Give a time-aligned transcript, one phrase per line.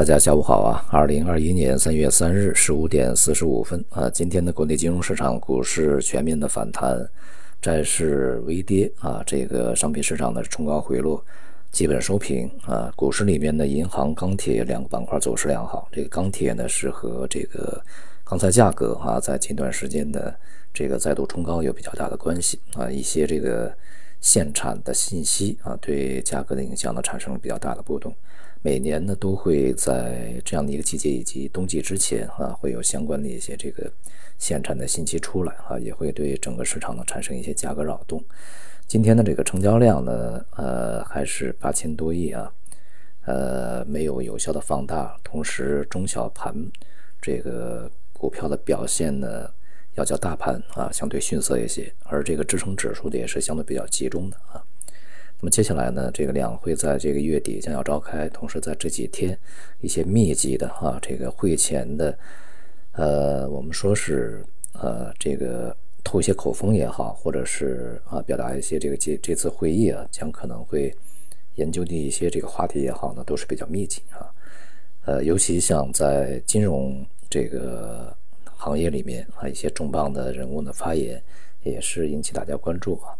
[0.00, 0.82] 大家下午好啊！
[0.88, 7.06] 二零二一年三月三日十五点四十五分啊，今天的国内金融市场股市全面的反弹，
[7.60, 11.22] 债市微跌啊，这个商品市场的冲高回落
[11.70, 12.90] 基本收平啊。
[12.96, 17.78] 股市里面的银行、钢铁两个板块走势良好，这个钢铁呢是和这个
[18.24, 20.34] 钢材价格啊在近段时间的
[20.72, 23.70] 这个再度冲高有比较大的关系啊，一些这个
[24.20, 28.14] 限产的信息啊对价格的影响呢产生了比较大的波动。
[28.62, 33.90] 每年呢，都会在这样的一个季节以及冬季之前啊，会有相关的一些这个
[34.38, 38.22] 限产的信息出来啊，也会对整个市场呢产生一些价格扰动。
[38.86, 42.52] 今天的这个成交量呢，呃，还是八千多亿啊，
[43.24, 45.18] 呃，没有有效的放大。
[45.24, 46.54] 同时，中小盘
[47.18, 49.50] 这个股票的表现呢，
[49.94, 54.62] 要较大盘啊相对逊色一些，而这个支撑指数的也是相对比较集中的啊。
[55.42, 59.38] 那么接下来呢，这个两会在这个月底将要召开，同时在这几天
[59.80, 62.18] 一些密集的啊，这个会前的，
[62.92, 65.74] 呃，我们说是呃，这个
[66.04, 70.94] 透一些口风也好，或者是啊，表达一些这个这这次会议啊，将可能会
[71.54, 74.28] 研究的一些这个话题也好呢，都是比较密集啊，
[75.06, 78.14] 呃，尤其像在金融这个
[78.60, 81.20] 行业里面啊，一些重磅的人物的发言
[81.62, 83.16] 也是引起大家关注啊。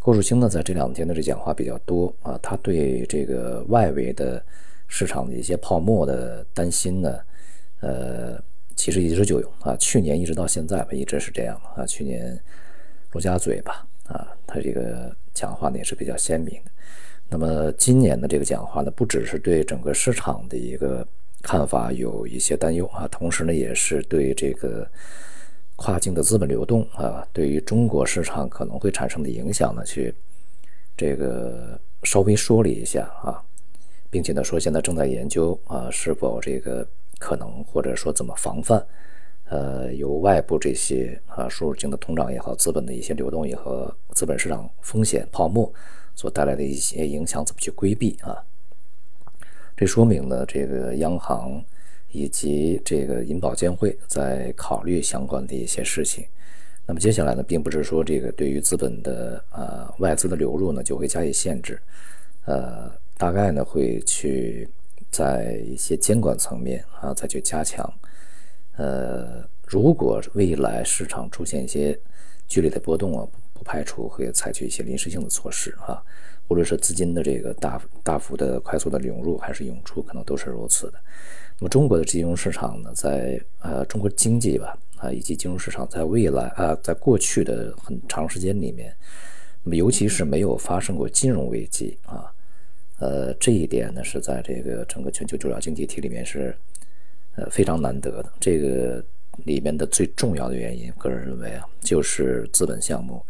[0.00, 4.44] 郭树清呢，在这两天的这讲话比较多啊，他对这个外围的
[4.88, 7.18] 市场的一些泡沫的担心呢，
[7.80, 8.42] 呃，
[8.74, 11.86] 其实一直就有啊，去年一直到现在吧，一直是这样啊。
[11.86, 12.36] 去年
[13.12, 16.70] 陆家嘴吧，啊，他这个讲话呢也是比较鲜明的。
[17.28, 21.06] 那么今年的这个讲话呢，不只是对整个市场的一个
[21.46, 24.84] 看法有一些担忧啊，同时呢，也是对这个。
[25.78, 30.14] 跨境的资本流动啊，对于中国市场可能会产生的影响呢，去
[30.96, 33.44] 这个稍微说了一下啊，
[34.08, 38.82] 并且呢说现在正在研究啊，是否这个可能或者说怎么防范，
[39.50, 45.70] 呃，由外部这些啊输入性的通胀也好，资本的一些流动也和资本市场风险泡沫
[46.14, 48.42] 所带来的一些影响怎么去规避啊？
[49.76, 51.64] 这说明呢，这个央行。
[52.12, 56.24] 以及这个银保监会在考虑相关的一些事情，
[56.86, 61.78] 那么接下来呢，并不是说这个对于资本的呃外资的流入呢就会加以限制，
[62.46, 64.66] 呃，大概呢会去
[65.10, 67.92] 在一些监管层面啊再去加强，
[68.76, 71.98] 呃，如果未来市场出现一些
[72.48, 76.02] 剧烈的波动啊，不排除会采取一些临时性的措施啊，
[76.48, 81.00] 无论是资金的这个大大幅的快速的涌入还是涌出，可能都是如此的。
[81.58, 88.94] 那么中国的金融市场呢，在呃中国经济吧啊以及金融市场在未来啊在过去的很长时间里面，
[89.62, 92.30] 那么尤其是没有发生过金融危机啊，
[92.98, 96.54] 呃这一点呢是在这个整个全球主要经济体里面是
[97.36, 98.30] 呃非常难得的。
[98.38, 99.02] 这个
[99.44, 103.24] 里面的最重要的原因，个人认为啊，就是资本项目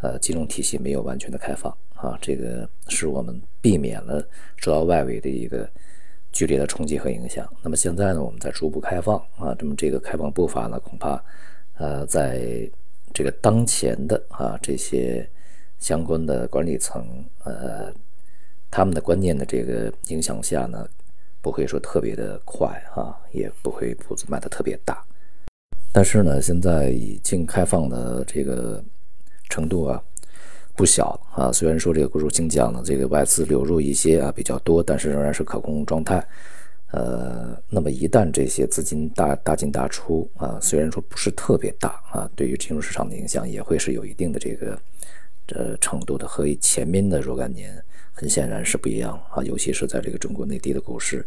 [0.00, 5.68] 呃金融体系没有完全的开放啊，这个使我们避免了受到外围的一个。
[6.32, 7.50] 剧烈的冲击和影响。
[7.62, 11.18] 那么现在呢，我们在逐步开放啊，那么这个开放步伐呢，恐怕
[11.78, 12.70] 呃，在
[13.14, 15.26] 这个当前的啊这些
[15.78, 17.90] 相关的管理层呃
[18.70, 20.86] 他们的观念的这个影响下呢，
[21.40, 25.02] 不会说特别的快啊，也不会步子迈的特别大。
[25.96, 28.84] 但是呢，现在已经开放的这个
[29.48, 30.02] 程度啊。
[30.74, 36.22] 不小啊，虽然说这个国储清降呢，这个外资流入一些啊比较多，但是仍然是可控状态。
[36.90, 44.78] 呃，那么一旦这些资金大大进大出啊，虽然说不是特别大啊，对于金融市场的影响也会是有一定的这个
[45.54, 47.82] 呃程度的，和前面的若干年
[48.12, 51.26] 很显然是不一样啊，尤其是在这个中国内地的股市，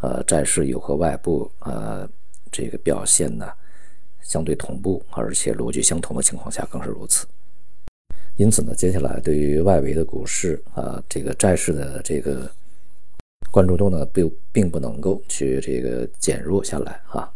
[0.00, 2.04] 呃，债市有和外部呃
[2.50, 3.46] 这个表现呢
[4.22, 7.26] 相对同步，而且逻辑相同的情况下更是如此。
[8.36, 12.48] 因此呢，接下来对于外围的股市啊，这个债市的这个
[13.50, 17.28] 关注度呢，并并不能够去这个减弱下来啊。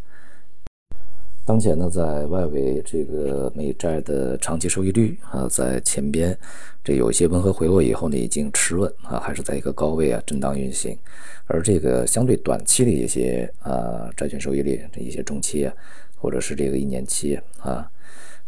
[1.45, 6.37] 当前呢，在外围这个美债的长期收益率啊，在前边
[6.85, 10.97] 这有一些温和回落以后呢，已经持稳啊，还是在一个高位啊震荡运行。
[11.47, 15.73] 而这个相对短期的一些啊债券收益率，这一些中期啊，
[16.23, 17.91] 或者是这个一年期啊，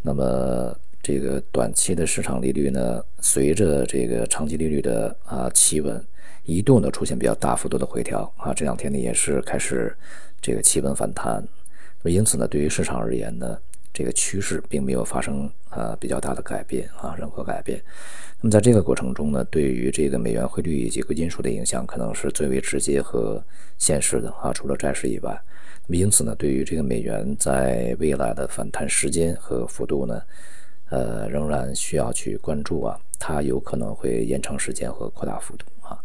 [0.01, 0.73] 那么。
[1.07, 6.03] 这个短期的市场利率呢，随着这个长期利率的啊企稳，
[6.45, 9.95] 一度呢出现比较大幅度的回调啊，这两天呢也是开始
[10.41, 11.47] 这个企稳反弹，
[12.05, 13.55] 因此呢，对于市场而言呢，
[13.95, 17.81] 这个趋势并没有发生呃比较大的改变啊，任何改变。
[18.41, 23.41] 那么在这个过程中呢，对于这个美元汇率以及贵金属的影响，可能是最为直接和
[23.77, 25.31] 现实的啊，除了债市以外。
[25.87, 30.21] 那么因此呢，对于这个美元在未来的反弹时间和幅度呢，
[30.89, 35.97] 呃，仍然需要去关注啊，它有可能会延长时间和扩大幅度啊。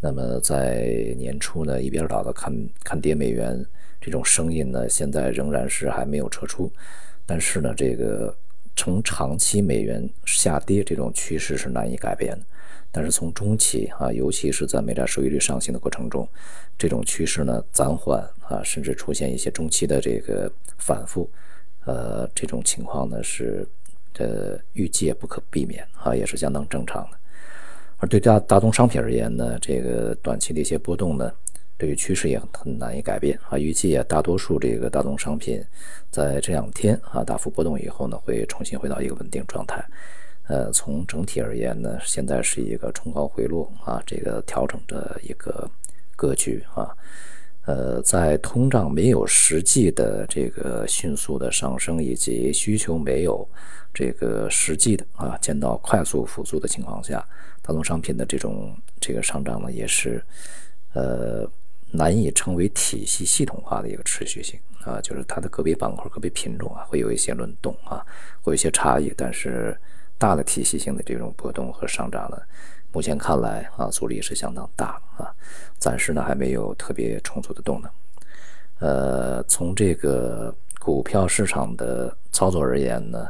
[0.00, 2.52] 那么在年初呢，一边倒的看
[2.84, 3.64] 看跌美元
[4.00, 6.70] 这种声音呢，现在仍然是还没有撤出。
[7.26, 8.36] 但是呢，这个
[8.76, 12.44] 从长期美元下跌这种趋势是难以改变的。
[12.92, 16.28] 但是从中期啊，尤其是在美债收益率上行的过程中，
[16.78, 21.28] 这种趋势呢暂缓啊，甚至出现一些中期的这个反复，
[21.86, 23.66] 呃，这种情况呢是
[24.18, 27.16] 呃预计也不可避免啊，也是相当正常的。
[27.98, 31.32] 而对大大宗商品而言呢，这个短期的一些波动呢。
[31.76, 35.60] 对于趋势也很难以改变啊，预计啊，大多数这个大宗商品
[36.08, 39.84] 在这两天啊大幅波动以后呢，会重新回到一个稳定状态。
[40.46, 45.68] 呃，从整体而言呢，现在是一个冲高回落啊，这个调整的一个
[46.14, 46.94] 格局啊。
[47.66, 53.48] 呃，在通胀没有实际的这个迅速的上升，以及需求没有
[53.92, 57.26] 这个实际的啊见到快速复苏的情况下，
[57.62, 60.24] 大宗商品的这种这个上涨呢，也是
[60.92, 61.50] 呃。
[61.96, 68.04] 难以成为体系系统化的一个持续性啊，就是它的个别板块、个别品种啊，会有一些轮动啊，
[68.42, 69.78] 会有一些差异，但是
[70.18, 72.36] 大的体系性的这种波动和上涨呢，
[72.90, 75.32] 目前看来啊，阻力是相当大啊，
[75.78, 77.88] 暂时呢还没有特别充足的动能。
[78.80, 83.28] 呃，从这个股票市场的操作而言呢，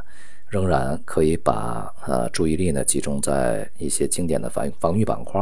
[0.49, 5.39] 仍然可以把呃注意力呢集中在一些经典的防防御板块，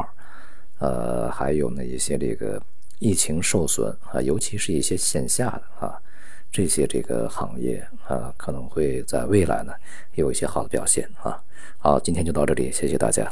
[0.80, 2.62] 呃，还有呢一些这个。
[3.03, 6.00] 疫情受损啊，尤其是一些线下的啊，
[6.50, 9.73] 这些这个行业啊，可能会在未来呢
[10.15, 11.38] 有一些好的表现啊。
[11.79, 13.29] 好，今天就到这里，谢谢大家。